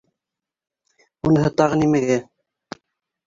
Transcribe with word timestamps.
—Уныһы 1.29 1.51
тағы 1.61 1.79
нимәгә? 1.81 2.17